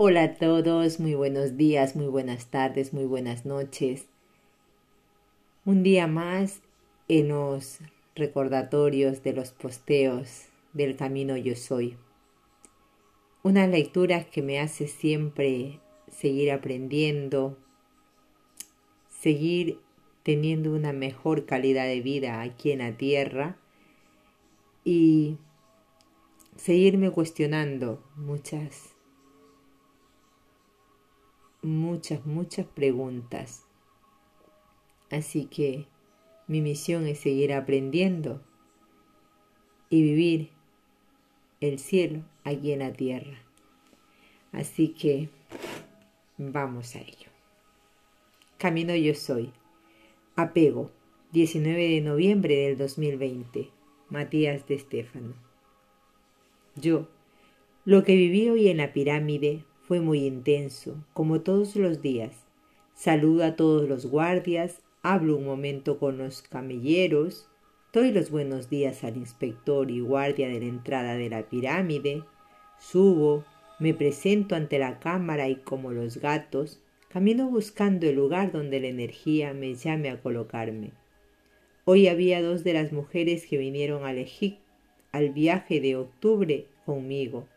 Hola 0.00 0.22
a 0.22 0.34
todos, 0.34 1.00
muy 1.00 1.14
buenos 1.14 1.56
días, 1.56 1.96
muy 1.96 2.06
buenas 2.06 2.52
tardes, 2.52 2.94
muy 2.94 3.04
buenas 3.04 3.44
noches. 3.44 4.06
Un 5.64 5.82
día 5.82 6.06
más 6.06 6.60
en 7.08 7.30
los 7.30 7.80
recordatorios 8.14 9.24
de 9.24 9.32
los 9.32 9.50
posteos 9.50 10.44
del 10.72 10.94
camino 10.94 11.36
yo 11.36 11.56
soy. 11.56 11.96
Una 13.42 13.66
lectura 13.66 14.22
que 14.22 14.40
me 14.40 14.60
hace 14.60 14.86
siempre 14.86 15.80
seguir 16.08 16.52
aprendiendo, 16.52 17.58
seguir 19.08 19.80
teniendo 20.22 20.72
una 20.76 20.92
mejor 20.92 21.44
calidad 21.44 21.86
de 21.86 22.02
vida 22.02 22.40
aquí 22.40 22.70
en 22.70 22.78
la 22.78 22.96
tierra 22.96 23.58
y 24.84 25.38
seguirme 26.54 27.10
cuestionando 27.10 28.00
muchas 28.14 28.94
muchas, 31.68 32.26
muchas 32.26 32.66
preguntas. 32.66 33.64
Así 35.10 35.46
que 35.46 35.86
mi 36.46 36.60
misión 36.60 37.06
es 37.06 37.20
seguir 37.20 37.52
aprendiendo 37.52 38.42
y 39.90 40.02
vivir 40.02 40.50
el 41.60 41.78
cielo 41.78 42.24
aquí 42.44 42.72
en 42.72 42.80
la 42.80 42.92
tierra. 42.92 43.38
Así 44.52 44.88
que 44.88 45.28
vamos 46.36 46.94
a 46.96 47.00
ello. 47.00 47.30
Camino 48.58 48.94
yo 48.94 49.14
soy. 49.14 49.52
Apego. 50.36 50.90
19 51.32 51.88
de 51.90 52.00
noviembre 52.00 52.56
del 52.56 52.78
2020. 52.78 53.68
Matías 54.08 54.66
de 54.66 54.74
Estéfano. 54.74 55.34
Yo, 56.74 57.08
lo 57.84 58.02
que 58.02 58.14
viví 58.14 58.48
hoy 58.48 58.68
en 58.68 58.78
la 58.78 58.92
pirámide 58.92 59.64
fue 59.88 60.00
muy 60.00 60.26
intenso, 60.26 61.02
como 61.14 61.40
todos 61.40 61.74
los 61.74 62.02
días. 62.02 62.46
Saludo 62.92 63.42
a 63.44 63.56
todos 63.56 63.88
los 63.88 64.04
guardias, 64.04 64.82
hablo 65.02 65.38
un 65.38 65.46
momento 65.46 65.98
con 65.98 66.18
los 66.18 66.42
camelleros, 66.42 67.48
doy 67.90 68.12
los 68.12 68.30
buenos 68.30 68.68
días 68.68 69.02
al 69.02 69.16
inspector 69.16 69.90
y 69.90 70.00
guardia 70.00 70.48
de 70.48 70.60
la 70.60 70.66
entrada 70.66 71.14
de 71.14 71.30
la 71.30 71.48
pirámide, 71.48 72.22
subo, 72.78 73.46
me 73.78 73.94
presento 73.94 74.56
ante 74.56 74.78
la 74.78 75.00
cámara 75.00 75.48
y 75.48 75.56
como 75.56 75.90
los 75.90 76.18
gatos, 76.18 76.82
camino 77.08 77.48
buscando 77.48 78.06
el 78.06 78.16
lugar 78.16 78.52
donde 78.52 78.80
la 78.80 78.88
energía 78.88 79.54
me 79.54 79.74
llame 79.74 80.10
a 80.10 80.20
colocarme. 80.20 80.92
Hoy 81.86 82.08
había 82.08 82.42
dos 82.42 82.62
de 82.62 82.74
las 82.74 82.92
mujeres 82.92 83.46
que 83.46 83.56
vinieron 83.56 84.04
al 84.04 84.18
Egipto 84.18 84.68
al 85.12 85.30
viaje 85.30 85.80
de 85.80 85.96
octubre 85.96 86.66
conmigo 86.84 87.48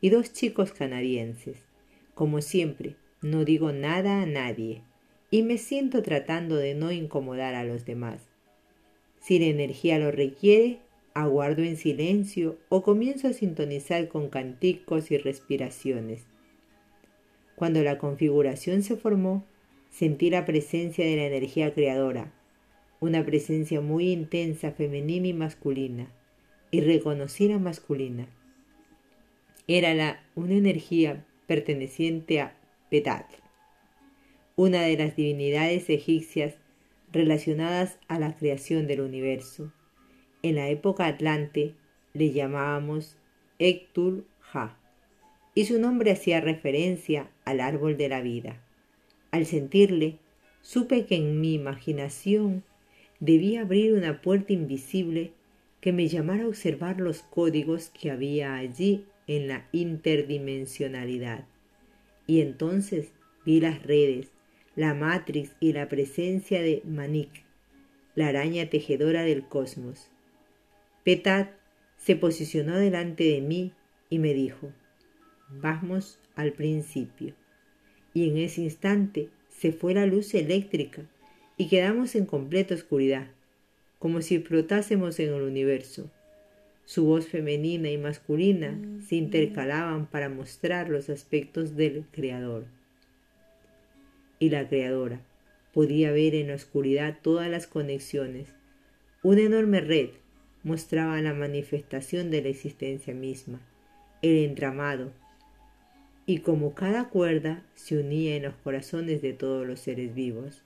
y 0.00 0.08
dos 0.08 0.32
chicos 0.32 0.72
canadienses. 0.72 1.73
Como 2.14 2.40
siempre, 2.40 2.96
no 3.22 3.44
digo 3.44 3.72
nada 3.72 4.22
a 4.22 4.26
nadie 4.26 4.82
y 5.30 5.42
me 5.42 5.58
siento 5.58 6.02
tratando 6.02 6.56
de 6.56 6.74
no 6.74 6.92
incomodar 6.92 7.54
a 7.54 7.64
los 7.64 7.84
demás. 7.84 8.20
Si 9.20 9.38
la 9.40 9.46
energía 9.46 9.98
lo 9.98 10.12
requiere, 10.12 10.78
aguardo 11.14 11.62
en 11.62 11.76
silencio 11.76 12.58
o 12.68 12.82
comienzo 12.82 13.28
a 13.28 13.32
sintonizar 13.32 14.08
con 14.08 14.28
canticos 14.28 15.10
y 15.10 15.18
respiraciones. 15.18 16.24
Cuando 17.56 17.82
la 17.82 17.98
configuración 17.98 18.82
se 18.82 18.96
formó, 18.96 19.44
sentí 19.90 20.30
la 20.30 20.44
presencia 20.44 21.04
de 21.04 21.16
la 21.16 21.24
energía 21.24 21.74
creadora, 21.74 22.32
una 23.00 23.24
presencia 23.24 23.80
muy 23.80 24.12
intensa 24.12 24.72
femenina 24.72 25.28
y 25.28 25.32
masculina, 25.32 26.12
y 26.70 26.80
reconocí 26.80 27.48
la 27.48 27.58
masculina. 27.58 28.28
Era 29.66 29.94
la, 29.94 30.22
una 30.34 30.54
energía 30.54 31.24
perteneciente 31.46 32.40
a 32.40 32.56
Petat, 32.90 33.26
una 34.56 34.82
de 34.82 34.96
las 34.96 35.16
divinidades 35.16 35.90
egipcias 35.90 36.54
relacionadas 37.12 37.98
a 38.08 38.18
la 38.18 38.36
creación 38.36 38.86
del 38.86 39.00
universo. 39.00 39.72
En 40.42 40.56
la 40.56 40.68
época 40.68 41.06
atlante 41.06 41.74
le 42.12 42.32
llamábamos 42.32 43.16
Ektul 43.58 44.26
Ha, 44.52 44.76
y 45.54 45.64
su 45.64 45.78
nombre 45.80 46.10
hacía 46.10 46.40
referencia 46.40 47.30
al 47.44 47.60
árbol 47.60 47.96
de 47.96 48.08
la 48.08 48.20
vida. 48.20 48.60
Al 49.30 49.46
sentirle, 49.46 50.18
supe 50.60 51.06
que 51.06 51.16
en 51.16 51.40
mi 51.40 51.54
imaginación 51.54 52.64
debía 53.20 53.62
abrir 53.62 53.94
una 53.94 54.20
puerta 54.20 54.52
invisible 54.52 55.32
que 55.80 55.92
me 55.92 56.08
llamara 56.08 56.44
a 56.44 56.48
observar 56.48 57.00
los 57.00 57.22
códigos 57.22 57.90
que 57.90 58.10
había 58.10 58.54
allí 58.54 59.04
en 59.26 59.48
la 59.48 59.68
interdimensionalidad. 59.72 61.46
Y 62.26 62.40
entonces 62.40 63.12
vi 63.44 63.60
las 63.60 63.82
redes, 63.82 64.30
la 64.76 64.94
matrix 64.94 65.52
y 65.60 65.72
la 65.72 65.88
presencia 65.88 66.62
de 66.62 66.82
Manik, 66.84 67.44
la 68.14 68.28
araña 68.28 68.70
tejedora 68.70 69.22
del 69.22 69.46
cosmos. 69.46 70.10
Petat 71.04 71.50
se 71.96 72.16
posicionó 72.16 72.76
delante 72.76 73.24
de 73.24 73.40
mí 73.40 73.72
y 74.10 74.18
me 74.18 74.34
dijo, 74.34 74.72
vamos 75.48 76.18
al 76.34 76.52
principio. 76.52 77.34
Y 78.12 78.28
en 78.28 78.38
ese 78.38 78.62
instante 78.62 79.30
se 79.48 79.72
fue 79.72 79.94
la 79.94 80.06
luz 80.06 80.34
eléctrica 80.34 81.02
y 81.56 81.68
quedamos 81.68 82.14
en 82.14 82.26
completa 82.26 82.74
oscuridad, 82.74 83.28
como 83.98 84.22
si 84.22 84.38
flotásemos 84.38 85.18
en 85.20 85.32
el 85.32 85.42
universo. 85.42 86.10
Su 86.86 87.06
voz 87.06 87.26
femenina 87.26 87.90
y 87.90 87.96
masculina 87.96 88.78
se 89.06 89.16
intercalaban 89.16 90.06
para 90.06 90.28
mostrar 90.28 90.90
los 90.90 91.08
aspectos 91.08 91.76
del 91.76 92.04
Creador. 92.12 92.66
Y 94.38 94.50
la 94.50 94.68
Creadora 94.68 95.20
podía 95.72 96.12
ver 96.12 96.34
en 96.34 96.48
la 96.48 96.54
oscuridad 96.54 97.18
todas 97.22 97.50
las 97.50 97.66
conexiones. 97.66 98.48
Una 99.22 99.40
enorme 99.40 99.80
red 99.80 100.10
mostraba 100.62 101.20
la 101.22 101.32
manifestación 101.32 102.30
de 102.30 102.42
la 102.42 102.48
existencia 102.48 103.14
misma, 103.14 103.60
el 104.20 104.44
entramado, 104.44 105.12
y 106.26 106.38
como 106.38 106.74
cada 106.74 107.08
cuerda 107.08 107.62
se 107.74 107.98
unía 107.98 108.36
en 108.36 108.44
los 108.44 108.54
corazones 108.56 109.20
de 109.20 109.32
todos 109.32 109.66
los 109.66 109.80
seres 109.80 110.14
vivos. 110.14 110.62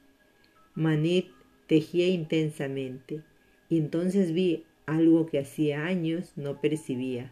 Manit 0.75 1.31
tejía 1.67 2.09
intensamente, 2.09 3.23
y 3.69 3.79
entonces 3.79 4.33
vi 4.33 4.65
algo 4.89 5.27
que 5.27 5.39
hacía 5.39 5.85
años 5.85 6.33
no 6.37 6.61
percibía, 6.61 7.31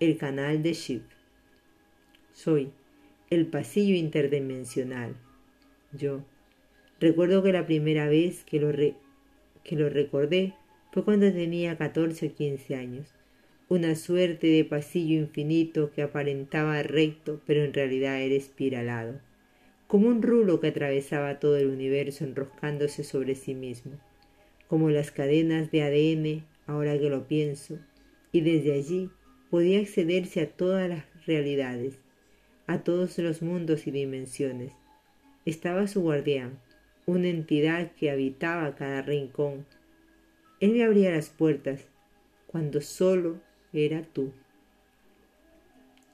el 0.00 0.16
canal 0.18 0.64
de 0.64 0.72
Shiv. 0.72 1.02
Soy 2.32 2.72
el 3.30 3.46
pasillo 3.46 3.94
interdimensional. 3.94 5.14
Yo 5.92 6.24
recuerdo 6.98 7.42
que 7.42 7.52
la 7.52 7.66
primera 7.66 8.08
vez 8.08 8.42
que 8.44 8.58
lo, 8.58 8.72
que 8.72 9.76
lo 9.76 9.88
recordé 9.90 10.54
fue 10.90 11.04
cuando 11.04 11.32
tenía 11.32 11.78
14 11.78 12.26
o 12.26 12.34
15 12.34 12.74
años. 12.74 13.14
Una 13.68 13.94
suerte 13.94 14.48
de 14.48 14.64
pasillo 14.64 15.20
infinito 15.20 15.92
que 15.92 16.02
aparentaba 16.02 16.82
recto, 16.82 17.40
pero 17.46 17.62
en 17.62 17.72
realidad 17.72 18.20
era 18.20 18.34
espiralado, 18.34 19.20
como 19.86 20.08
un 20.08 20.20
rulo 20.20 20.58
que 20.60 20.68
atravesaba 20.68 21.38
todo 21.38 21.56
el 21.56 21.68
universo 21.68 22.24
enroscándose 22.24 23.04
sobre 23.04 23.36
sí 23.36 23.54
mismo, 23.54 23.92
como 24.66 24.90
las 24.90 25.10
cadenas 25.12 25.70
de 25.70 25.82
ADN 25.82 26.51
ahora 26.66 26.98
que 26.98 27.10
lo 27.10 27.26
pienso, 27.26 27.78
y 28.30 28.40
desde 28.40 28.72
allí 28.72 29.10
podía 29.50 29.80
accederse 29.80 30.40
a 30.40 30.50
todas 30.50 30.88
las 30.88 31.04
realidades, 31.26 31.98
a 32.66 32.82
todos 32.84 33.18
los 33.18 33.42
mundos 33.42 33.86
y 33.86 33.90
dimensiones. 33.90 34.72
Estaba 35.44 35.86
su 35.86 36.02
guardián, 36.02 36.58
una 37.06 37.28
entidad 37.28 37.92
que 37.92 38.10
habitaba 38.10 38.74
cada 38.74 39.02
rincón. 39.02 39.66
Él 40.60 40.72
me 40.72 40.84
abría 40.84 41.10
las 41.10 41.30
puertas 41.30 41.88
cuando 42.46 42.80
solo 42.80 43.40
era 43.72 44.02
tú. 44.02 44.32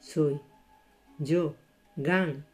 Soy 0.01 0.41
yo, 1.19 1.57
Gan. 1.97 2.45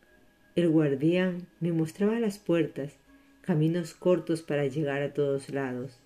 El 0.57 0.71
guardián 0.71 1.49
me 1.61 1.73
mostraba 1.73 2.19
las 2.19 2.39
puertas, 2.39 2.97
caminos 3.43 3.93
cortos 3.93 4.41
para 4.43 4.67
llegar 4.67 5.03
a 5.03 5.13
todos 5.13 5.51
lados. 5.51 6.01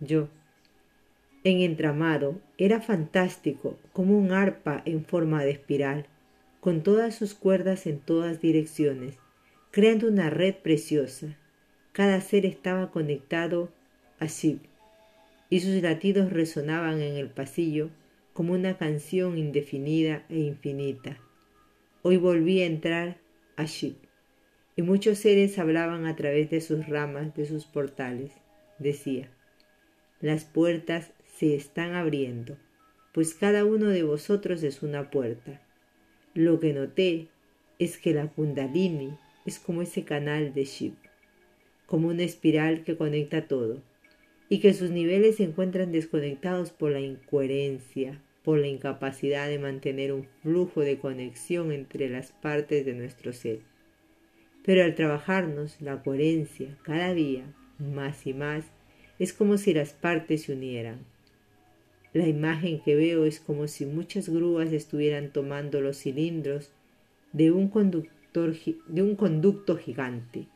Yo, 0.00 0.28
en 1.44 1.60
entramado 1.60 2.40
era 2.56 2.80
fantástico 2.80 3.78
como 3.92 4.16
un 4.16 4.32
arpa 4.32 4.82
en 4.84 5.04
forma 5.04 5.42
de 5.42 5.50
espiral, 5.50 6.06
con 6.60 6.82
todas 6.82 7.16
sus 7.16 7.34
cuerdas 7.34 7.86
en 7.86 7.98
todas 7.98 8.40
direcciones, 8.40 9.18
creando 9.70 10.06
una 10.06 10.30
red 10.30 10.54
preciosa. 10.54 11.36
Cada 11.92 12.20
ser 12.20 12.46
estaba 12.46 12.90
conectado 12.90 13.70
a 14.20 14.26
Shiv, 14.26 14.60
y 15.50 15.60
sus 15.60 15.82
latidos 15.82 16.32
resonaban 16.32 17.00
en 17.00 17.16
el 17.16 17.28
pasillo 17.28 17.90
como 18.32 18.54
una 18.54 18.78
canción 18.78 19.36
indefinida 19.36 20.24
e 20.28 20.38
infinita. 20.38 21.18
Hoy 22.02 22.16
volví 22.16 22.62
a 22.62 22.66
entrar 22.66 23.18
a 23.56 23.64
Shiv, 23.64 23.96
y 24.76 24.82
muchos 24.82 25.18
seres 25.18 25.58
hablaban 25.58 26.06
a 26.06 26.16
través 26.16 26.48
de 26.50 26.60
sus 26.60 26.86
ramas, 26.86 27.34
de 27.34 27.46
sus 27.46 27.66
portales. 27.66 28.32
Decía, 28.78 29.28
las 30.20 30.44
puertas 30.44 31.12
se 31.42 31.56
están 31.56 31.96
abriendo, 31.96 32.56
pues 33.12 33.34
cada 33.34 33.64
uno 33.64 33.88
de 33.88 34.04
vosotros 34.04 34.62
es 34.62 34.80
una 34.84 35.10
puerta. 35.10 35.60
Lo 36.34 36.60
que 36.60 36.72
noté 36.72 37.30
es 37.80 37.98
que 37.98 38.14
la 38.14 38.28
kundalini 38.28 39.18
es 39.44 39.58
como 39.58 39.82
ese 39.82 40.04
canal 40.04 40.54
de 40.54 40.66
Shiv, 40.66 40.92
como 41.86 42.06
una 42.06 42.22
espiral 42.22 42.84
que 42.84 42.96
conecta 42.96 43.48
todo, 43.48 43.82
y 44.48 44.60
que 44.60 44.72
sus 44.72 44.92
niveles 44.92 45.38
se 45.38 45.42
encuentran 45.42 45.90
desconectados 45.90 46.70
por 46.70 46.92
la 46.92 47.00
incoherencia, 47.00 48.22
por 48.44 48.60
la 48.60 48.68
incapacidad 48.68 49.48
de 49.48 49.58
mantener 49.58 50.12
un 50.12 50.28
flujo 50.42 50.82
de 50.82 50.98
conexión 50.98 51.72
entre 51.72 52.08
las 52.08 52.30
partes 52.30 52.86
de 52.86 52.94
nuestro 52.94 53.32
ser. 53.32 53.62
Pero 54.64 54.84
al 54.84 54.94
trabajarnos 54.94 55.80
la 55.80 56.04
coherencia 56.04 56.78
cada 56.84 57.12
día 57.12 57.52
más 57.80 58.28
y 58.28 58.32
más, 58.32 58.64
es 59.18 59.32
como 59.32 59.58
si 59.58 59.74
las 59.74 59.92
partes 59.92 60.42
se 60.42 60.52
unieran. 60.52 61.10
La 62.12 62.28
imagen 62.28 62.80
que 62.80 62.94
veo 62.94 63.24
es 63.24 63.40
como 63.40 63.68
si 63.68 63.86
muchas 63.86 64.28
grúas 64.28 64.72
estuvieran 64.72 65.32
tomando 65.32 65.80
los 65.80 65.96
cilindros 65.96 66.70
de 67.32 67.50
un, 67.50 67.68
conductor, 67.68 68.54
de 68.86 69.02
un 69.02 69.16
conducto 69.16 69.76
gigante 69.76 70.46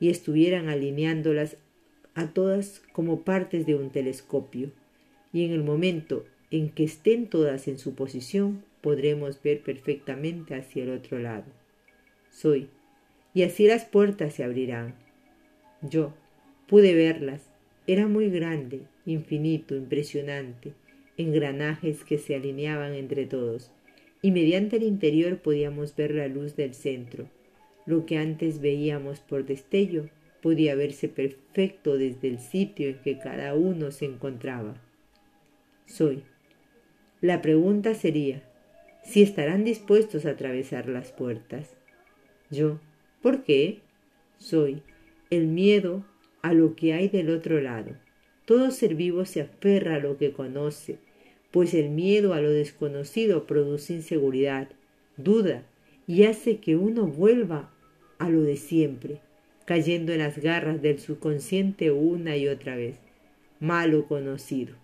y 0.00 0.08
estuvieran 0.08 0.68
alineándolas 0.68 1.58
a 2.14 2.28
todas 2.28 2.82
como 2.92 3.22
partes 3.22 3.66
de 3.66 3.74
un 3.74 3.90
telescopio, 3.90 4.70
y 5.32 5.44
en 5.44 5.52
el 5.52 5.62
momento 5.62 6.24
en 6.50 6.70
que 6.70 6.84
estén 6.84 7.26
todas 7.26 7.68
en 7.68 7.78
su 7.78 7.94
posición 7.94 8.64
podremos 8.80 9.42
ver 9.42 9.60
perfectamente 9.60 10.54
hacia 10.54 10.84
el 10.84 10.90
otro 10.90 11.18
lado. 11.18 11.44
Soy, 12.30 12.70
y 13.34 13.42
así 13.42 13.66
las 13.66 13.84
puertas 13.84 14.32
se 14.32 14.44
abrirán. 14.44 14.94
Yo 15.82 16.14
pude 16.66 16.94
verlas, 16.94 17.50
era 17.86 18.06
muy 18.06 18.30
grande, 18.30 18.80
infinito, 19.04 19.76
impresionante, 19.76 20.72
engranajes 21.16 22.04
que 22.04 22.18
se 22.18 22.34
alineaban 22.34 22.94
entre 22.94 23.26
todos, 23.26 23.70
y 24.22 24.30
mediante 24.30 24.76
el 24.76 24.82
interior 24.82 25.38
podíamos 25.38 25.94
ver 25.94 26.14
la 26.14 26.28
luz 26.28 26.56
del 26.56 26.74
centro. 26.74 27.28
Lo 27.86 28.06
que 28.06 28.18
antes 28.18 28.60
veíamos 28.60 29.20
por 29.20 29.46
destello 29.46 30.08
podía 30.42 30.74
verse 30.74 31.08
perfecto 31.08 31.96
desde 31.96 32.28
el 32.28 32.38
sitio 32.38 32.88
en 32.88 32.98
que 33.02 33.18
cada 33.18 33.54
uno 33.54 33.90
se 33.90 34.04
encontraba. 34.04 34.80
Soy. 35.86 36.22
La 37.20 37.42
pregunta 37.42 37.94
sería, 37.94 38.42
si 39.02 39.22
estarán 39.22 39.64
dispuestos 39.64 40.26
a 40.26 40.30
atravesar 40.30 40.88
las 40.88 41.12
puertas. 41.12 41.76
Yo, 42.50 42.80
¿por 43.22 43.44
qué? 43.44 43.80
Soy 44.38 44.82
el 45.30 45.46
miedo 45.46 46.04
a 46.42 46.52
lo 46.52 46.76
que 46.76 46.92
hay 46.92 47.08
del 47.08 47.30
otro 47.30 47.60
lado. 47.60 47.92
Todo 48.44 48.70
ser 48.70 48.94
vivo 48.94 49.24
se 49.24 49.40
aferra 49.40 49.96
a 49.96 49.98
lo 49.98 50.16
que 50.18 50.32
conoce, 50.32 50.98
pues 51.56 51.72
el 51.72 51.88
miedo 51.88 52.34
a 52.34 52.42
lo 52.42 52.50
desconocido 52.50 53.46
produce 53.46 53.94
inseguridad, 53.94 54.68
duda 55.16 55.62
y 56.06 56.24
hace 56.24 56.58
que 56.58 56.76
uno 56.76 57.06
vuelva 57.06 57.72
a 58.18 58.28
lo 58.28 58.42
de 58.42 58.58
siempre, 58.58 59.20
cayendo 59.64 60.12
en 60.12 60.18
las 60.18 60.36
garras 60.36 60.82
del 60.82 60.98
subconsciente 60.98 61.92
una 61.92 62.36
y 62.36 62.46
otra 62.46 62.76
vez. 62.76 62.96
Malo 63.58 64.06
conocido. 64.06 64.74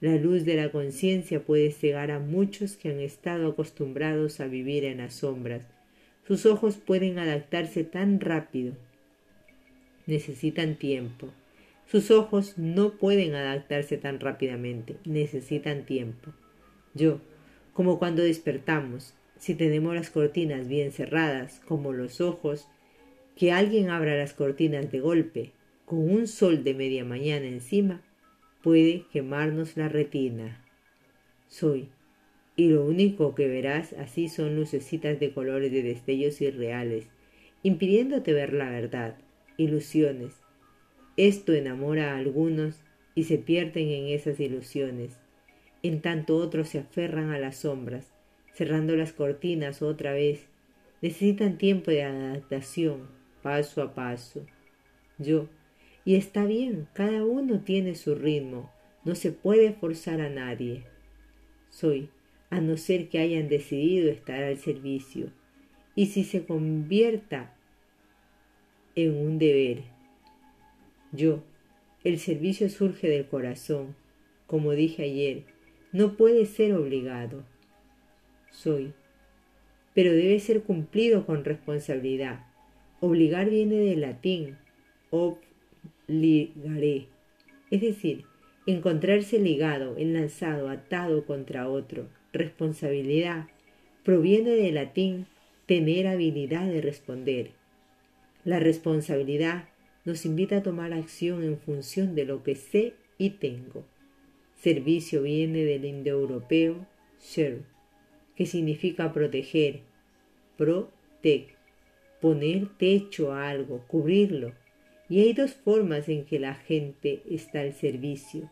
La 0.00 0.16
luz 0.16 0.46
de 0.46 0.56
la 0.56 0.72
conciencia 0.72 1.44
puede 1.44 1.70
cegar 1.70 2.10
a 2.10 2.18
muchos 2.18 2.76
que 2.76 2.88
han 2.88 3.00
estado 3.00 3.48
acostumbrados 3.48 4.40
a 4.40 4.46
vivir 4.46 4.86
en 4.86 4.96
las 4.96 5.16
sombras. 5.16 5.66
Sus 6.26 6.46
ojos 6.46 6.78
pueden 6.78 7.18
adaptarse 7.18 7.84
tan 7.84 8.20
rápido. 8.20 8.72
Necesitan 10.06 10.76
tiempo. 10.76 11.28
Sus 11.86 12.10
ojos 12.10 12.58
no 12.58 12.92
pueden 12.92 13.34
adaptarse 13.34 13.96
tan 13.96 14.18
rápidamente. 14.18 14.96
Necesitan 15.04 15.86
tiempo. 15.86 16.32
Yo, 16.94 17.20
como 17.72 17.98
cuando 17.98 18.22
despertamos, 18.22 19.14
si 19.38 19.54
tenemos 19.54 19.94
las 19.94 20.10
cortinas 20.10 20.66
bien 20.66 20.92
cerradas, 20.92 21.60
como 21.66 21.92
los 21.92 22.20
ojos, 22.20 22.68
que 23.36 23.52
alguien 23.52 23.90
abra 23.90 24.16
las 24.16 24.32
cortinas 24.32 24.90
de 24.90 25.00
golpe, 25.00 25.52
con 25.84 25.98
un 25.98 26.26
sol 26.26 26.64
de 26.64 26.74
media 26.74 27.04
mañana 27.04 27.46
encima, 27.46 28.02
puede 28.62 29.04
quemarnos 29.12 29.76
la 29.76 29.88
retina. 29.88 30.64
Soy, 31.48 31.90
y 32.56 32.70
lo 32.70 32.84
único 32.84 33.34
que 33.34 33.46
verás 33.46 33.92
así 33.92 34.28
son 34.28 34.56
lucecitas 34.56 35.20
de 35.20 35.32
colores 35.32 35.70
de 35.70 35.82
destellos 35.82 36.40
irreales, 36.40 37.06
impidiéndote 37.62 38.32
ver 38.32 38.54
la 38.54 38.70
verdad, 38.70 39.18
ilusiones. 39.58 40.45
Esto 41.16 41.52
enamora 41.54 42.12
a 42.12 42.18
algunos 42.18 42.82
y 43.14 43.24
se 43.24 43.38
pierden 43.38 43.88
en 43.88 44.08
esas 44.08 44.38
ilusiones, 44.38 45.18
en 45.82 46.02
tanto 46.02 46.36
otros 46.36 46.68
se 46.68 46.80
aferran 46.80 47.30
a 47.30 47.38
las 47.38 47.56
sombras, 47.56 48.12
cerrando 48.52 48.96
las 48.96 49.12
cortinas 49.12 49.80
otra 49.80 50.12
vez. 50.12 50.46
Necesitan 51.00 51.58
tiempo 51.58 51.90
de 51.90 52.02
adaptación, 52.02 53.08
paso 53.42 53.82
a 53.82 53.94
paso. 53.94 54.44
Yo, 55.18 55.48
y 56.04 56.16
está 56.16 56.44
bien, 56.44 56.86
cada 56.92 57.24
uno 57.24 57.60
tiene 57.60 57.94
su 57.94 58.14
ritmo, 58.14 58.70
no 59.04 59.14
se 59.14 59.32
puede 59.32 59.72
forzar 59.72 60.20
a 60.20 60.28
nadie. 60.28 60.84
Soy, 61.70 62.10
a 62.50 62.60
no 62.60 62.76
ser 62.76 63.08
que 63.08 63.18
hayan 63.18 63.48
decidido 63.48 64.10
estar 64.10 64.42
al 64.42 64.58
servicio, 64.58 65.32
y 65.94 66.06
si 66.06 66.24
se 66.24 66.44
convierta 66.44 67.56
en 68.94 69.16
un 69.16 69.38
deber. 69.38 69.95
Yo, 71.16 71.42
el 72.04 72.18
servicio 72.18 72.68
surge 72.68 73.08
del 73.08 73.26
corazón, 73.26 73.96
como 74.46 74.72
dije 74.72 75.04
ayer, 75.04 75.44
no 75.92 76.16
puede 76.16 76.46
ser 76.46 76.74
obligado. 76.74 77.42
Soy, 78.50 78.92
pero 79.94 80.12
debe 80.12 80.38
ser 80.40 80.62
cumplido 80.62 81.24
con 81.24 81.44
responsabilidad. 81.44 82.44
Obligar 83.00 83.48
viene 83.48 83.76
del 83.76 84.02
latín 84.02 84.56
obligaré, 85.10 87.06
es 87.70 87.80
decir, 87.80 88.24
encontrarse 88.66 89.38
ligado, 89.38 89.96
enlazado, 89.96 90.68
atado 90.68 91.24
contra 91.24 91.68
otro. 91.68 92.08
Responsabilidad 92.32 93.48
proviene 94.04 94.50
del 94.50 94.74
latín 94.74 95.26
tener 95.66 96.06
habilidad 96.06 96.66
de 96.66 96.80
responder. 96.80 97.52
La 98.44 98.60
responsabilidad 98.60 99.68
nos 100.06 100.24
invita 100.24 100.58
a 100.58 100.62
tomar 100.62 100.92
acción 100.92 101.42
en 101.42 101.58
función 101.58 102.14
de 102.14 102.24
lo 102.24 102.42
que 102.42 102.54
sé 102.54 102.94
y 103.18 103.30
tengo. 103.30 103.84
Servicio 104.54 105.22
viene 105.22 105.64
del 105.64 105.84
indoeuropeo 105.84 106.86
ser, 107.18 107.62
que 108.36 108.46
significa 108.46 109.12
proteger, 109.12 109.80
protec, 110.56 111.56
poner 112.20 112.68
techo 112.78 113.32
a 113.32 113.50
algo, 113.50 113.84
cubrirlo. 113.88 114.52
Y 115.08 115.20
hay 115.20 115.32
dos 115.32 115.52
formas 115.52 116.08
en 116.08 116.24
que 116.24 116.38
la 116.38 116.54
gente 116.54 117.22
está 117.28 117.60
al 117.60 117.74
servicio. 117.74 118.50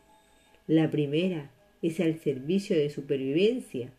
La 0.66 0.90
primera 0.90 1.50
es 1.82 2.00
al 2.00 2.18
servicio 2.18 2.76
de 2.76 2.90
supervivencia 2.90 3.92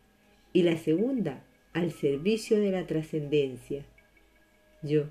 y 0.52 0.62
la 0.62 0.76
segunda 0.76 1.42
al 1.72 1.92
servicio 1.92 2.58
de 2.58 2.70
la 2.70 2.86
trascendencia. 2.86 3.84
Yo, 4.82 5.10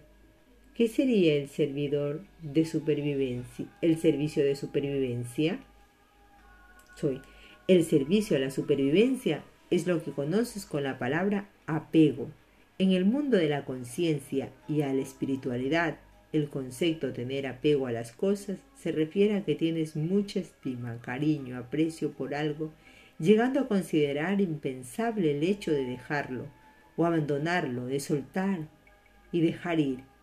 ¿qué 0.75 0.89
sería 0.89 1.36
el 1.36 1.48
servidor 1.48 2.25
de 2.41 2.65
supervivencia? 2.65 3.65
¿El 3.82 3.98
servicio 3.98 4.44
de 4.44 4.55
supervivencia? 4.55 5.60
Soy. 6.96 7.22
El 7.67 7.84
servicio 7.86 8.38
a 8.38 8.41
la 8.41 8.51
supervivencia 8.51 9.44
es 9.72 9.88
lo 9.88 10.03
que 10.03 10.12
conoces 10.12 10.65
con 10.65 10.84
la 10.84 11.00
palabra 11.00 11.50
apego. 11.65 12.29
En 12.77 12.91
el 12.91 13.05
mundo 13.05 13.38
de 13.38 13.48
la 13.48 13.63
conciencia 13.63 14.51
y 14.67 14.82
a 14.82 14.94
la 14.94 15.01
espiritualidad, 15.01 15.98
el 16.34 16.50
concepto 16.50 17.13
tener 17.13 17.48
apego 17.48 17.88
a 17.88 17.94
las 17.94 18.12
cosas 18.12 18.58
se 18.75 18.91
refiere 18.91 19.38
a 19.38 19.46
que 19.46 19.55
tienes 19.55 19.96
mucha 19.96 20.41
estima, 20.41 21.00
cariño, 21.01 21.58
aprecio 21.58 22.12
por 22.12 22.36
algo, 22.36 22.74
llegando 23.17 23.62
a 23.62 23.67
considerar 23.70 24.41
impensable 24.41 25.38
el 25.38 25.44
hecho 25.44 25.72
de 25.72 25.86
dejarlo 25.86 26.48
o 26.98 27.05
abandonarlo, 27.05 27.86
de 27.86 28.01
soltar 28.01 28.67
y 29.32 29.39
dejar 29.39 29.79
ir. 29.79 30.15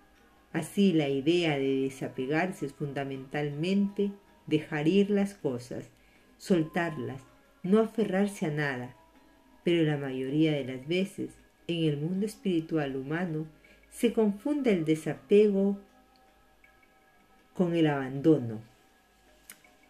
Así 0.52 0.92
la 0.92 1.08
idea 1.08 1.56
de 1.58 1.82
desapegarse 1.82 2.66
es 2.66 2.74
fundamentalmente 2.74 4.12
dejar 4.46 4.86
ir 4.86 5.10
las 5.10 5.34
cosas, 5.34 5.90
soltarlas, 6.36 7.22
no 7.62 7.80
aferrarse 7.80 8.46
a 8.46 8.50
nada. 8.50 8.96
Pero 9.64 9.84
la 9.84 9.96
mayoría 9.96 10.52
de 10.52 10.64
las 10.64 10.86
veces 10.86 11.30
en 11.68 11.84
el 11.84 11.96
mundo 11.96 12.26
espiritual 12.26 12.96
humano 12.96 13.46
se 13.90 14.12
confunde 14.12 14.72
el 14.72 14.84
desapego 14.84 15.78
con 17.54 17.74
el 17.74 17.86
abandono. 17.86 18.60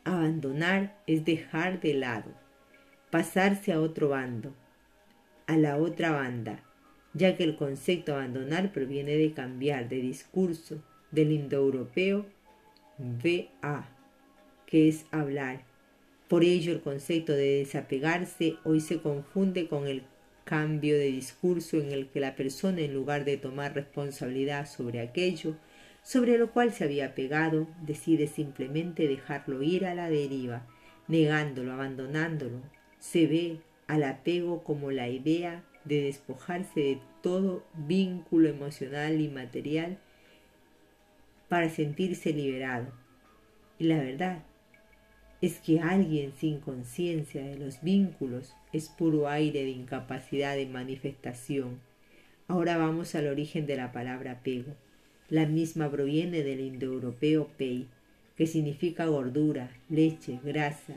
Abandonar 0.04 0.96
es 1.06 1.24
dejar 1.24 1.80
de 1.80 1.94
lado, 1.94 2.32
pasarse 3.10 3.72
a 3.72 3.80
otro 3.80 4.08
bando, 4.10 4.52
a 5.46 5.56
la 5.56 5.76
otra 5.76 6.10
banda, 6.10 6.62
ya 7.14 7.36
que 7.36 7.44
el 7.44 7.56
concepto 7.56 8.14
abandonar 8.14 8.72
proviene 8.72 9.16
de 9.16 9.32
cambiar 9.32 9.88
de 9.88 9.96
discurso 9.96 10.82
del 11.10 11.32
indoeuropeo 11.32 12.26
VA, 12.98 13.88
que 14.66 14.88
es 14.88 15.04
hablar. 15.10 15.64
Por 16.28 16.44
ello 16.44 16.72
el 16.72 16.80
concepto 16.80 17.32
de 17.32 17.58
desapegarse 17.58 18.56
hoy 18.64 18.80
se 18.80 19.00
confunde 19.00 19.68
con 19.68 19.86
el 19.86 20.04
cambio 20.44 20.96
de 20.96 21.06
discurso 21.06 21.78
en 21.78 21.92
el 21.92 22.08
que 22.08 22.20
la 22.20 22.34
persona, 22.34 22.80
en 22.80 22.94
lugar 22.94 23.24
de 23.24 23.36
tomar 23.36 23.74
responsabilidad 23.74 24.66
sobre 24.66 25.00
aquello, 25.00 25.56
sobre 26.02 26.38
lo 26.38 26.50
cual 26.50 26.72
se 26.72 26.84
había 26.84 27.14
pegado, 27.14 27.68
decide 27.82 28.26
simplemente 28.26 29.06
dejarlo 29.06 29.62
ir 29.62 29.86
a 29.86 29.94
la 29.94 30.08
deriva, 30.08 30.66
negándolo, 31.06 31.72
abandonándolo. 31.72 32.62
Se 32.98 33.26
ve 33.26 33.60
al 33.86 34.02
apego 34.02 34.64
como 34.64 34.90
la 34.90 35.08
idea 35.08 35.62
de 35.84 36.02
despojarse 36.02 36.80
de 36.80 36.98
todo 37.22 37.64
vínculo 37.74 38.48
emocional 38.48 39.20
y 39.20 39.28
material 39.28 39.98
para 41.48 41.68
sentirse 41.68 42.32
liberado. 42.32 42.92
Y 43.78 43.84
la 43.84 43.98
verdad 43.98 44.42
es 45.40 45.58
que 45.58 45.80
alguien 45.80 46.32
sin 46.32 46.60
conciencia 46.60 47.42
de 47.42 47.58
los 47.58 47.82
vínculos 47.82 48.54
es 48.72 48.88
puro 48.88 49.28
aire 49.28 49.64
de 49.64 49.70
incapacidad 49.70 50.54
de 50.54 50.66
manifestación. 50.66 51.80
Ahora 52.46 52.76
vamos 52.76 53.14
al 53.14 53.26
origen 53.26 53.66
de 53.66 53.76
la 53.76 53.92
palabra 53.92 54.32
apego. 54.32 54.72
La 55.28 55.46
misma 55.46 55.90
proviene 55.90 56.42
del 56.42 56.60
indoeuropeo 56.60 57.48
pei, 57.58 57.88
que 58.36 58.46
significa 58.46 59.06
gordura, 59.06 59.70
leche, 59.88 60.38
grasa, 60.44 60.94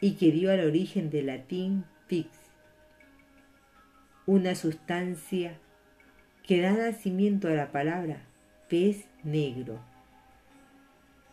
y 0.00 0.12
que 0.12 0.30
dio 0.30 0.52
al 0.52 0.60
origen 0.60 1.10
del 1.10 1.26
latín 1.26 1.84
pix, 2.06 2.28
una 4.28 4.54
sustancia 4.54 5.56
que 6.46 6.60
da 6.60 6.72
nacimiento 6.72 7.48
a 7.48 7.52
la 7.52 7.72
palabra 7.72 8.20
pez 8.68 9.06
negro. 9.24 9.80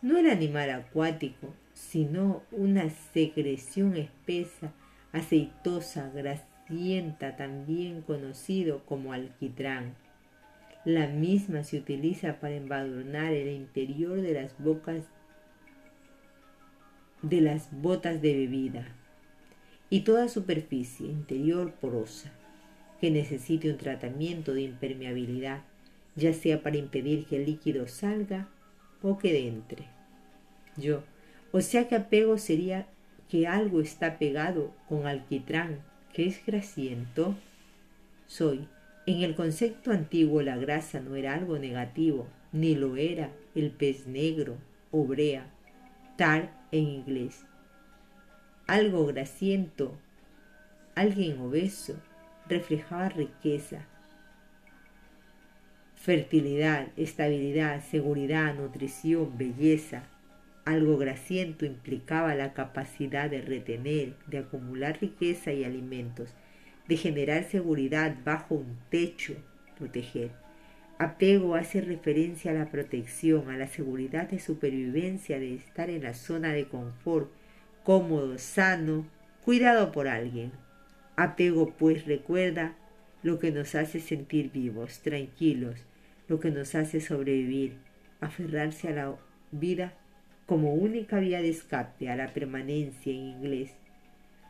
No 0.01 0.17
el 0.17 0.29
animal 0.29 0.69
acuático, 0.69 1.53
sino 1.73 2.41
una 2.53 2.89
secreción 2.89 3.97
espesa, 3.97 4.71
aceitosa, 5.11 6.09
grasienta, 6.11 7.35
también 7.35 8.01
conocido 8.01 8.85
como 8.85 9.11
alquitrán. 9.11 9.95
La 10.85 11.07
misma 11.07 11.65
se 11.65 11.79
utiliza 11.79 12.39
para 12.39 12.55
embadurnar 12.55 13.33
el 13.33 13.49
interior 13.49 14.21
de 14.21 14.35
las 14.35 14.57
bocas 14.57 15.03
de 17.21 17.41
las 17.41 17.67
botas 17.73 18.21
de 18.21 18.35
bebida. 18.35 18.87
Y 19.89 20.01
toda 20.05 20.29
superficie 20.29 21.07
interior 21.07 21.73
porosa 21.73 22.31
que 22.99 23.11
necesite 23.11 23.69
un 23.69 23.77
tratamiento 23.77 24.53
de 24.53 24.61
impermeabilidad, 24.61 25.61
ya 26.15 26.33
sea 26.33 26.61
para 26.61 26.77
impedir 26.77 27.25
que 27.25 27.37
el 27.37 27.45
líquido 27.45 27.87
salga 27.87 28.47
o 29.01 29.17
que 29.17 29.47
entre. 29.47 29.85
Yo, 30.77 31.03
o 31.51 31.61
sea 31.61 31.87
que 31.87 31.95
apego 31.95 32.37
sería 32.37 32.87
que 33.29 33.47
algo 33.47 33.81
está 33.81 34.17
pegado 34.17 34.73
con 34.87 35.07
alquitrán, 35.07 35.79
que 36.13 36.25
es 36.25 36.45
grasiento. 36.45 37.35
Soy 38.27 38.67
en 39.05 39.21
el 39.21 39.35
concepto 39.35 39.91
antiguo 39.91 40.41
la 40.41 40.57
grasa 40.57 40.99
no 40.99 41.15
era 41.15 41.35
algo 41.35 41.59
negativo, 41.59 42.27
ni 42.51 42.75
lo 42.75 42.95
era 42.95 43.31
el 43.53 43.71
pez 43.71 44.07
negro 44.07 44.57
o 44.91 45.05
brea, 45.05 45.45
tar 46.17 46.51
en 46.71 46.85
inglés. 46.85 47.45
Algo 48.65 49.05
grasiento, 49.05 49.95
alguien 50.95 51.39
obeso, 51.39 51.95
reflejaba 52.47 53.09
riqueza, 53.09 53.85
fertilidad, 55.95 56.87
estabilidad, 56.97 57.83
seguridad, 57.83 58.53
nutrición, 58.55 59.37
belleza. 59.37 60.03
Algo 60.65 60.97
grasiento 60.97 61.65
implicaba 61.65 62.33
la 62.33 62.53
capacidad 62.53 63.29
de 63.29 63.41
retener, 63.41 64.15
de 64.27 64.39
acumular 64.39 64.99
riqueza 64.99 65.51
y 65.51 65.63
alimentos 65.63 66.33
de 66.87 66.97
generar 66.97 67.43
seguridad 67.45 68.15
bajo 68.23 68.55
un 68.55 68.77
techo, 68.89 69.35
proteger. 69.77 70.31
Apego 70.97 71.55
hace 71.55 71.81
referencia 71.81 72.51
a 72.51 72.53
la 72.53 72.71
protección, 72.71 73.49
a 73.49 73.57
la 73.57 73.67
seguridad 73.67 74.29
de 74.29 74.39
supervivencia, 74.39 75.39
de 75.39 75.55
estar 75.55 75.89
en 75.89 76.03
la 76.03 76.13
zona 76.13 76.53
de 76.53 76.67
confort, 76.67 77.31
cómodo, 77.83 78.37
sano, 78.37 79.05
cuidado 79.43 79.91
por 79.91 80.07
alguien. 80.07 80.51
Apego 81.15 81.71
pues 81.77 82.05
recuerda 82.05 82.75
lo 83.23 83.39
que 83.39 83.51
nos 83.51 83.75
hace 83.75 83.99
sentir 83.99 84.51
vivos, 84.51 84.99
tranquilos, 84.99 85.79
lo 86.27 86.39
que 86.39 86.51
nos 86.51 86.75
hace 86.75 87.01
sobrevivir, 87.01 87.73
aferrarse 88.21 88.89
a 88.89 88.91
la 88.91 89.15
vida 89.51 89.93
como 90.45 90.73
única 90.73 91.19
vía 91.19 91.41
de 91.41 91.49
escape, 91.49 92.09
a 92.09 92.15
la 92.15 92.33
permanencia 92.33 93.11
en 93.11 93.19
inglés. 93.19 93.71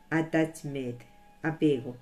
Attachment, 0.10 1.00
apego, 1.42 1.96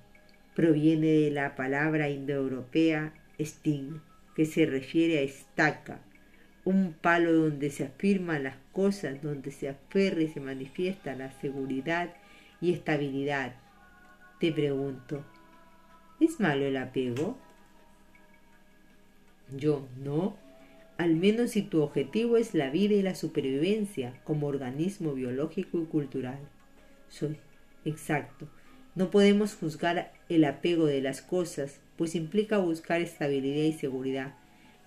proviene 0.55 1.07
de 1.07 1.31
la 1.31 1.55
palabra 1.55 2.09
indoeuropea 2.09 3.13
sting, 3.39 3.99
que 4.35 4.45
se 4.45 4.65
refiere 4.65 5.19
a 5.19 5.21
estaca, 5.21 5.99
un 6.65 6.93
palo 6.93 7.33
donde 7.33 7.69
se 7.69 7.83
afirman 7.83 8.43
las 8.43 8.55
cosas, 8.71 9.21
donde 9.21 9.51
se 9.51 9.69
aferra 9.69 10.21
y 10.21 10.27
se 10.27 10.39
manifiesta 10.39 11.15
la 11.15 11.31
seguridad 11.39 12.13
y 12.61 12.73
estabilidad. 12.73 13.55
Te 14.43 14.51
pregunto, 14.51 15.23
¿es 16.19 16.41
malo 16.41 16.65
el 16.65 16.75
apego? 16.75 17.37
Yo 19.55 19.87
no, 20.03 20.35
al 20.97 21.15
menos 21.15 21.51
si 21.51 21.61
tu 21.61 21.81
objetivo 21.81 22.35
es 22.35 22.53
la 22.53 22.69
vida 22.69 22.93
y 22.93 23.01
la 23.01 23.15
supervivencia 23.15 24.19
como 24.25 24.47
organismo 24.47 25.13
biológico 25.13 25.79
y 25.79 25.85
cultural. 25.85 26.39
Soy 27.07 27.37
exacto 27.85 28.49
no 28.95 29.11
podemos 29.11 29.55
juzgar 29.55 30.11
el 30.27 30.43
apego 30.43 30.87
de 30.87 31.01
las 31.01 31.21
cosas, 31.21 31.79
pues 31.95 32.13
implica 32.13 32.57
buscar 32.57 32.99
estabilidad 32.99 33.63
y 33.63 33.71
seguridad. 33.71 34.35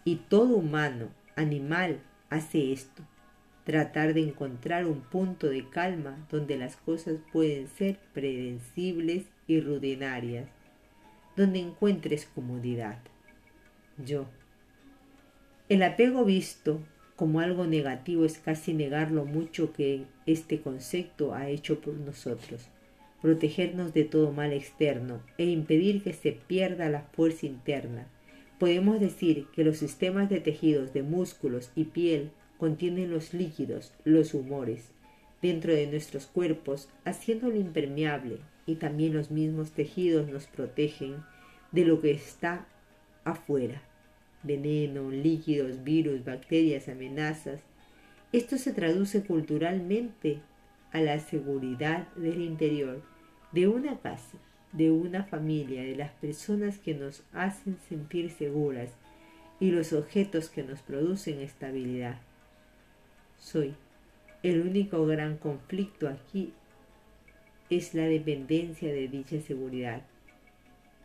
Y 0.05 0.17
todo 0.17 0.55
humano, 0.55 1.09
animal, 1.35 2.03
hace 2.29 2.75
esto. 2.75 3.03
Tratar 3.67 4.15
de 4.15 4.23
encontrar 4.23 4.87
un 4.87 5.03
punto 5.03 5.51
de 5.51 5.69
calma 5.69 6.27
donde 6.31 6.57
las 6.57 6.77
cosas 6.77 7.17
pueden 7.31 7.69
ser 7.69 7.99
predecibles 8.15 9.25
y 9.47 9.61
rutinarias, 9.61 10.49
donde 11.37 11.59
encuentres 11.59 12.25
comodidad. 12.25 12.99
Yo. 14.03 14.27
El 15.69 15.83
apego 15.83 16.25
visto 16.25 16.81
como 17.15 17.41
algo 17.41 17.67
negativo 17.67 18.25
es 18.25 18.39
casi 18.39 18.73
negar 18.73 19.11
lo 19.11 19.27
mucho 19.27 19.75
que 19.75 20.07
este 20.25 20.63
concepto 20.63 21.35
ha 21.35 21.51
hecho 21.51 21.81
por 21.83 21.93
nosotros 21.93 22.71
protegernos 23.27 23.93
de 23.93 24.05
todo 24.05 24.31
mal 24.31 24.53
externo 24.53 25.21
e 25.37 25.47
impedir 25.47 26.03
que 26.03 26.13
se 26.13 26.31
pierda 26.33 26.89
la 26.89 27.03
fuerza 27.13 27.47
interna. 27.47 28.07
Podemos 28.61 29.01
decir 29.01 29.47
que 29.53 29.65
los 29.65 29.79
sistemas 29.79 30.31
de 30.31 30.41
tejidos 30.41 30.93
de 30.93 31.03
músculos 31.03 31.71
y 31.75 31.85
piel 31.85 32.31
contienen 32.59 33.11
los 33.11 33.35
líquidos, 33.35 33.93
los 34.05 34.35
humores, 34.35 34.91
dentro 35.43 35.73
de 35.73 35.87
nuestros 35.87 36.27
cuerpos, 36.27 36.89
haciéndolo 37.05 37.57
impermeable, 37.57 38.39
y 38.67 38.77
también 38.77 39.15
los 39.15 39.31
mismos 39.31 39.71
tejidos 39.71 40.29
nos 40.29 40.47
protegen 40.47 41.23
de 41.73 41.85
lo 41.85 42.01
que 42.01 42.11
está 42.11 42.67
afuera. 43.25 43.83
Veneno, 44.43 45.11
líquidos, 45.11 45.85
virus, 45.85 46.25
bacterias, 46.25 46.89
amenazas. 46.89 47.61
Esto 48.33 48.59
se 48.59 48.73
traduce 48.73 49.23
culturalmente 49.23 50.41
a 50.93 51.01
la 51.01 51.19
seguridad 51.21 52.09
del 52.15 52.41
interior 52.41 53.03
de 53.53 53.69
una 53.69 53.99
casa, 54.01 54.39
de 54.73 54.91
una 54.91 55.25
familia, 55.25 55.83
de 55.83 55.97
las 55.97 56.11
personas 56.13 56.79
que 56.79 56.95
nos 56.95 57.23
hacen 57.33 57.79
sentir 57.89 58.31
seguras 58.31 58.91
y 59.61 59.71
los 59.71 59.93
objetos 59.93 60.49
que 60.49 60.63
nos 60.63 60.81
producen 60.83 61.41
estabilidad. 61.41 62.19
Soy. 63.39 63.75
El 64.43 64.61
único 64.61 65.07
gran 65.07 65.39
conflicto 65.39 66.09
aquí 66.09 66.53
es 67.71 67.95
la 67.95 68.05
dependencia 68.05 68.93
de 68.93 69.09
dicha 69.09 69.41
seguridad 69.41 70.03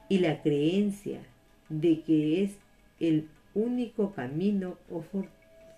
y 0.10 0.20
la 0.20 0.42
creencia 0.42 1.22
de 1.70 2.02
que 2.02 2.44
es 2.44 2.52
el 3.00 3.28
único 3.54 4.14
camino 4.14 4.78
o 4.90 5.04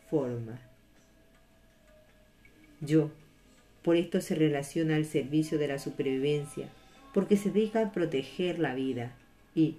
forma. 0.09 0.59
Yo, 2.81 3.11
por 3.81 3.95
esto 3.95 4.21
se 4.21 4.35
relaciona 4.35 4.95
al 4.95 5.05
servicio 5.05 5.57
de 5.57 5.67
la 5.67 5.79
supervivencia, 5.79 6.69
porque 7.13 7.37
se 7.37 7.51
dedica 7.51 7.81
a 7.81 7.91
proteger 7.91 8.59
la 8.59 8.75
vida. 8.75 9.15
¿Y 9.55 9.77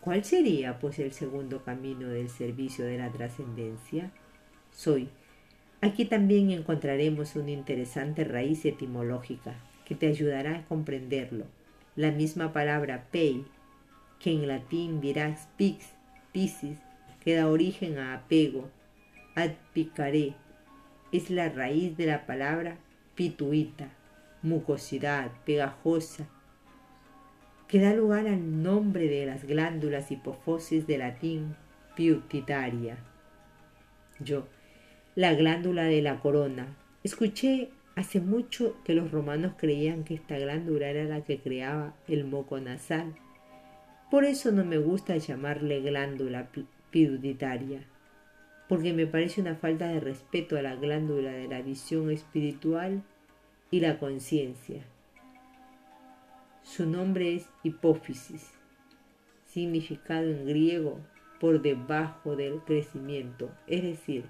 cuál 0.00 0.24
sería, 0.24 0.78
pues, 0.78 0.98
el 0.98 1.12
segundo 1.12 1.64
camino 1.64 2.08
del 2.08 2.28
servicio 2.28 2.84
de 2.84 2.98
la 2.98 3.10
trascendencia? 3.10 4.12
Soy. 4.70 5.08
Aquí 5.84 6.06
también 6.06 6.50
encontraremos 6.50 7.36
una 7.36 7.50
interesante 7.50 8.24
raíz 8.24 8.64
etimológica 8.64 9.54
que 9.84 9.94
te 9.94 10.06
ayudará 10.06 10.56
a 10.56 10.64
comprenderlo. 10.64 11.44
La 11.94 12.10
misma 12.10 12.54
palabra 12.54 13.04
pei, 13.10 13.44
que 14.18 14.32
en 14.32 14.48
latín 14.48 15.02
dirá 15.02 15.36
pix, 15.58 15.92
piscis, 16.32 16.78
que 17.20 17.34
da 17.34 17.48
origen 17.48 17.98
a 17.98 18.14
apego, 18.14 18.70
ad 19.34 19.50
picare, 19.74 20.32
es 21.12 21.28
la 21.28 21.50
raíz 21.50 21.94
de 21.98 22.06
la 22.06 22.24
palabra 22.24 22.78
pituita, 23.14 23.90
mucosidad, 24.40 25.32
pegajosa, 25.44 26.26
que 27.68 27.78
da 27.78 27.92
lugar 27.92 28.26
al 28.26 28.62
nombre 28.62 29.06
de 29.06 29.26
las 29.26 29.44
glándulas 29.44 30.10
hipofosis 30.10 30.86
de 30.86 30.96
latín 30.96 31.56
pituitaria. 31.94 32.96
Yo, 34.18 34.46
la 35.14 35.32
glándula 35.34 35.84
de 35.84 36.02
la 36.02 36.18
corona. 36.18 36.76
Escuché 37.04 37.70
hace 37.94 38.20
mucho 38.20 38.76
que 38.84 38.94
los 38.94 39.12
romanos 39.12 39.54
creían 39.56 40.02
que 40.02 40.14
esta 40.14 40.36
glándula 40.38 40.88
era 40.88 41.04
la 41.04 41.22
que 41.22 41.38
creaba 41.38 41.94
el 42.08 42.24
moco 42.24 42.58
nasal. 42.58 43.14
Por 44.10 44.24
eso 44.24 44.50
no 44.50 44.64
me 44.64 44.78
gusta 44.78 45.16
llamarle 45.16 45.80
glándula 45.80 46.48
pituitaria, 46.90 47.84
porque 48.68 48.92
me 48.92 49.06
parece 49.06 49.40
una 49.40 49.54
falta 49.54 49.86
de 49.88 50.00
respeto 50.00 50.56
a 50.56 50.62
la 50.62 50.74
glándula 50.74 51.30
de 51.30 51.46
la 51.46 51.62
visión 51.62 52.10
espiritual 52.10 53.02
y 53.70 53.80
la 53.80 53.98
conciencia. 53.98 54.82
Su 56.62 56.86
nombre 56.86 57.36
es 57.36 57.48
hipófisis, 57.62 58.50
significado 59.46 60.28
en 60.28 60.46
griego 60.46 60.98
por 61.38 61.62
debajo 61.62 62.34
del 62.34 62.60
crecimiento, 62.60 63.50
es 63.66 63.82
decir, 63.82 64.24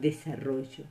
desarrollo. 0.00 0.84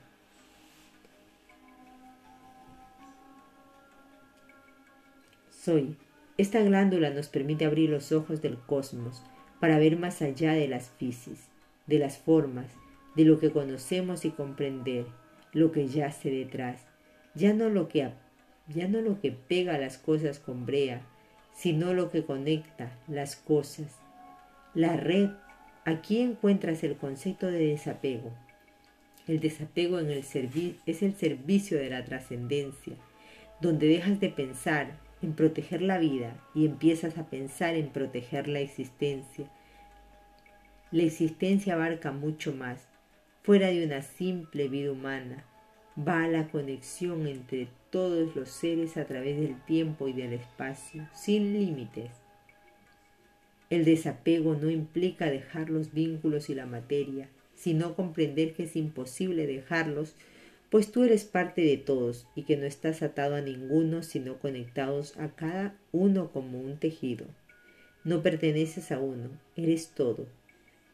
Soy. 5.49 5.97
Esta 6.37 6.61
glándula 6.61 7.09
nos 7.09 7.29
permite 7.29 7.65
abrir 7.65 7.89
los 7.89 8.11
ojos 8.11 8.43
del 8.43 8.57
cosmos 8.57 9.23
para 9.59 9.79
ver 9.79 9.97
más 9.97 10.21
allá 10.21 10.53
de 10.53 10.67
las 10.67 10.91
fisis, 10.91 11.47
de 11.87 11.97
las 11.97 12.19
formas, 12.19 12.67
de 13.15 13.25
lo 13.25 13.39
que 13.39 13.51
conocemos 13.51 14.23
y 14.23 14.29
comprender 14.29 15.07
lo 15.51 15.71
que 15.71 15.87
yace 15.87 16.29
detrás, 16.29 16.85
ya 17.33 17.53
no 17.53 17.69
lo 17.69 17.87
que, 17.87 18.11
ya 18.67 18.87
no 18.87 19.01
lo 19.01 19.19
que 19.19 19.31
pega 19.31 19.79
las 19.79 19.97
cosas 19.97 20.39
con 20.39 20.67
brea, 20.67 21.01
sino 21.53 21.93
lo 21.93 22.11
que 22.11 22.23
conecta 22.23 22.91
las 23.07 23.35
cosas. 23.35 23.97
La 24.75 24.95
red, 24.95 25.31
aquí 25.85 26.21
encuentras 26.21 26.83
el 26.83 26.95
concepto 26.97 27.47
de 27.47 27.69
desapego. 27.69 28.31
El 29.27 29.41
desapego 29.41 29.99
en 29.99 30.09
el 30.09 30.23
es 30.85 31.03
el 31.03 31.15
servicio 31.15 31.77
de 31.77 31.89
la 31.89 32.05
trascendencia, 32.05 32.95
donde 33.59 33.87
dejas 33.87 34.19
de 34.21 34.29
pensar 34.29 34.99
en 35.21 35.33
proteger 35.33 35.81
la 35.81 35.97
vida 35.97 36.41
y 36.55 36.65
empiezas 36.65 37.17
a 37.17 37.29
pensar 37.29 37.75
en 37.75 37.89
proteger 37.89 38.47
la 38.47 38.59
existencia. 38.59 39.49
La 40.91 41.03
existencia 41.03 41.73
abarca 41.73 42.11
mucho 42.13 42.53
más, 42.53 42.87
fuera 43.43 43.67
de 43.67 43.85
una 43.85 44.01
simple 44.01 44.69
vida 44.69 44.91
humana, 44.91 45.43
va 45.97 46.23
a 46.23 46.27
la 46.27 46.47
conexión 46.47 47.27
entre 47.27 47.67
todos 47.89 48.35
los 48.35 48.49
seres 48.49 48.95
a 48.95 49.05
través 49.05 49.39
del 49.39 49.59
tiempo 49.65 50.07
y 50.07 50.13
del 50.13 50.33
espacio, 50.33 51.07
sin 51.13 51.53
límites. 51.53 52.11
El 53.69 53.83
desapego 53.83 54.55
no 54.55 54.69
implica 54.69 55.25
dejar 55.25 55.69
los 55.69 55.93
vínculos 55.93 56.49
y 56.49 56.55
la 56.55 56.65
materia, 56.65 57.29
sino 57.57 57.95
comprender 57.95 58.53
que 58.53 58.63
es 58.63 58.75
imposible 58.75 59.47
dejarlos, 59.47 60.15
pues 60.69 60.91
tú 60.91 61.03
eres 61.03 61.25
parte 61.25 61.61
de 61.61 61.77
todos 61.77 62.27
y 62.35 62.43
que 62.43 62.55
no 62.55 62.65
estás 62.65 63.01
atado 63.01 63.35
a 63.35 63.41
ninguno, 63.41 64.03
sino 64.03 64.37
conectados 64.37 65.17
a 65.17 65.29
cada 65.35 65.75
uno 65.91 66.31
como 66.31 66.61
un 66.61 66.77
tejido. 66.77 67.25
No 68.03 68.21
perteneces 68.21 68.91
a 68.91 68.99
uno, 68.99 69.29
eres 69.55 69.89
todo. 69.89 70.27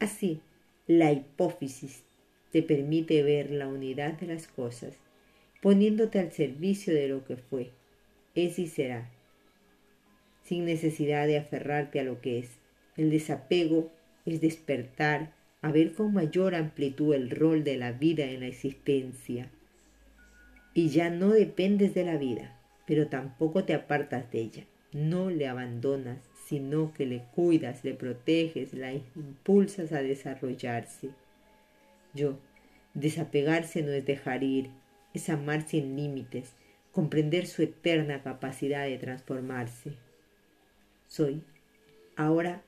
Así, 0.00 0.40
la 0.86 1.12
hipófisis 1.12 2.02
te 2.50 2.62
permite 2.62 3.22
ver 3.22 3.50
la 3.50 3.68
unidad 3.68 4.14
de 4.14 4.26
las 4.26 4.46
cosas, 4.46 4.94
poniéndote 5.60 6.18
al 6.18 6.32
servicio 6.32 6.94
de 6.94 7.08
lo 7.08 7.24
que 7.24 7.36
fue, 7.36 7.70
es 8.34 8.58
y 8.58 8.68
será, 8.68 9.10
sin 10.44 10.64
necesidad 10.64 11.26
de 11.26 11.38
aferrarte 11.38 12.00
a 12.00 12.04
lo 12.04 12.20
que 12.20 12.38
es. 12.38 12.50
El 12.96 13.10
desapego 13.10 13.90
es 14.24 14.40
despertar 14.40 15.32
a 15.64 15.72
ver 15.72 15.94
con 15.94 16.12
mayor 16.12 16.54
amplitud 16.54 17.14
el 17.14 17.30
rol 17.30 17.64
de 17.64 17.78
la 17.78 17.92
vida 17.92 18.26
en 18.26 18.40
la 18.40 18.48
existencia. 18.48 19.48
Y 20.74 20.90
ya 20.90 21.08
no 21.08 21.30
dependes 21.30 21.94
de 21.94 22.04
la 22.04 22.18
vida, 22.18 22.54
pero 22.86 23.06
tampoco 23.06 23.64
te 23.64 23.72
apartas 23.72 24.30
de 24.30 24.40
ella. 24.40 24.64
No 24.92 25.30
le 25.30 25.48
abandonas, 25.48 26.18
sino 26.44 26.92
que 26.92 27.06
le 27.06 27.22
cuidas, 27.34 27.82
le 27.82 27.94
proteges, 27.94 28.74
la 28.74 28.92
impulsas 28.92 29.92
a 29.92 30.02
desarrollarse. 30.02 31.08
Yo, 32.12 32.38
desapegarse 32.92 33.82
no 33.82 33.92
es 33.92 34.04
dejar 34.04 34.42
ir, 34.42 34.68
es 35.14 35.30
amar 35.30 35.66
sin 35.66 35.96
límites, 35.96 36.52
comprender 36.92 37.46
su 37.46 37.62
eterna 37.62 38.22
capacidad 38.22 38.84
de 38.84 38.98
transformarse. 38.98 39.94
Soy, 41.08 41.42
ahora 42.16 42.63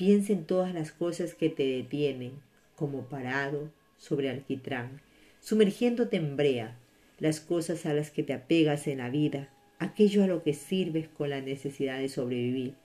Piensa 0.00 0.32
en 0.32 0.46
todas 0.46 0.72
las 0.72 0.92
cosas 0.92 1.34
que 1.34 1.50
te 1.50 1.62
detienen, 1.62 2.32
como 2.74 3.02
parado 3.02 3.70
sobre 3.98 4.30
alquitrán, 4.30 5.02
sumergiéndote 5.42 6.16
en 6.16 6.38
brea, 6.38 6.78
las 7.18 7.38
cosas 7.38 7.84
a 7.84 7.92
las 7.92 8.10
que 8.10 8.22
te 8.22 8.32
apegas 8.32 8.86
en 8.86 8.96
la 8.96 9.10
vida, 9.10 9.50
aquello 9.78 10.24
a 10.24 10.26
lo 10.26 10.42
que 10.42 10.54
sirves 10.54 11.06
con 11.06 11.28
la 11.28 11.42
necesidad 11.42 11.98
de 11.98 12.08
sobrevivir. 12.08 12.76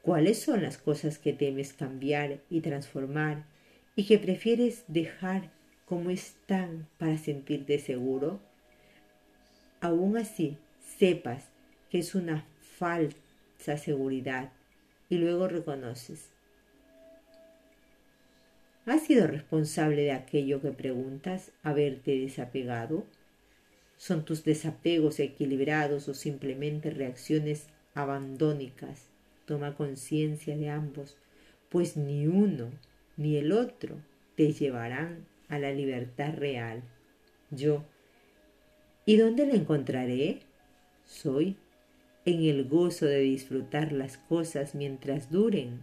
¿Cuáles 0.00 0.40
son 0.40 0.62
las 0.62 0.78
cosas 0.78 1.18
que 1.18 1.34
temes 1.34 1.74
cambiar 1.74 2.40
y 2.48 2.62
transformar 2.62 3.44
y 3.94 4.06
que 4.06 4.18
prefieres 4.18 4.84
dejar 4.88 5.50
como 5.84 6.08
están 6.08 6.88
para 6.96 7.18
sentirte 7.18 7.78
seguro? 7.78 8.40
Aún 9.82 10.16
así, 10.16 10.56
sepas 10.98 11.50
que 11.90 11.98
es 11.98 12.14
una 12.14 12.46
falsa 12.78 13.76
seguridad 13.76 14.52
y 15.10 15.18
luego 15.18 15.48
reconoces. 15.48 16.30
¿Has 18.86 19.02
sido 19.02 19.26
responsable 19.26 20.02
de 20.02 20.12
aquello 20.12 20.62
que 20.62 20.70
preguntas 20.70 21.52
haberte 21.62 22.16
desapegado? 22.18 23.04
¿Son 23.98 24.24
tus 24.24 24.42
desapegos 24.42 25.20
equilibrados 25.20 26.08
o 26.08 26.14
simplemente 26.14 26.90
reacciones 26.90 27.66
abandónicas? 27.94 29.08
Toma 29.44 29.74
conciencia 29.76 30.56
de 30.56 30.70
ambos, 30.70 31.18
pues 31.68 31.96
ni 31.96 32.26
uno 32.26 32.70
ni 33.18 33.36
el 33.36 33.52
otro 33.52 33.96
te 34.36 34.52
llevarán 34.52 35.26
a 35.48 35.58
la 35.58 35.72
libertad 35.72 36.34
real. 36.34 36.82
Yo, 37.50 37.84
¿y 39.04 39.16
dónde 39.16 39.46
la 39.46 39.54
encontraré? 39.54 40.40
Soy 41.04 41.58
en 42.24 42.42
el 42.44 42.68
gozo 42.68 43.06
de 43.06 43.20
disfrutar 43.20 43.92
las 43.92 44.18
cosas 44.18 44.74
mientras 44.74 45.30
duren, 45.30 45.82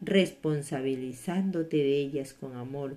responsabilizándote 0.00 1.76
de 1.76 1.98
ellas 1.98 2.32
con 2.32 2.56
amor 2.56 2.96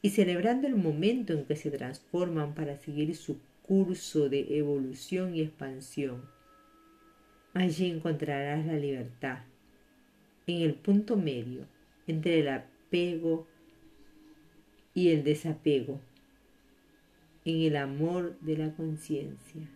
y 0.00 0.10
celebrando 0.10 0.66
el 0.66 0.76
momento 0.76 1.32
en 1.32 1.44
que 1.44 1.56
se 1.56 1.70
transforman 1.70 2.54
para 2.54 2.76
seguir 2.76 3.14
su 3.16 3.38
curso 3.62 4.28
de 4.28 4.58
evolución 4.58 5.34
y 5.34 5.42
expansión. 5.42 6.22
Allí 7.54 7.90
encontrarás 7.90 8.66
la 8.66 8.76
libertad, 8.76 9.40
en 10.46 10.62
el 10.62 10.74
punto 10.74 11.16
medio 11.16 11.66
entre 12.06 12.40
el 12.40 12.48
apego 12.48 13.46
y 14.94 15.10
el 15.10 15.22
desapego, 15.22 16.00
en 17.44 17.60
el 17.60 17.76
amor 17.76 18.38
de 18.40 18.56
la 18.56 18.74
conciencia. 18.74 19.68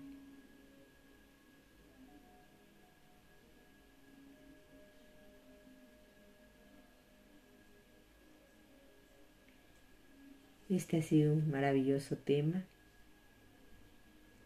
Este 10.68 10.98
ha 10.98 11.02
sido 11.02 11.33
un 11.33 11.48
maravilloso 11.48 12.16
tema, 12.16 12.64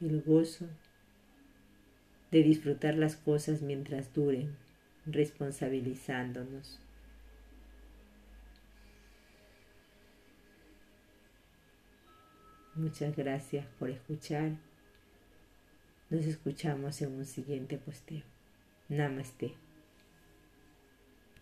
el 0.02 0.20
gozo 0.20 0.66
de 2.30 2.42
disfrutar 2.42 2.94
las 2.94 3.16
cosas 3.16 3.62
mientras 3.62 4.12
duren, 4.12 4.54
responsabilizándonos. 5.06 6.78
Muchas 12.74 13.16
gracias 13.16 13.66
por 13.78 13.88
escuchar. 13.88 14.52
Nos 16.10 16.26
escuchamos 16.26 17.00
en 17.00 17.12
un 17.12 17.24
siguiente 17.24 17.78
posteo. 17.78 18.24
Namaste. 18.88 19.54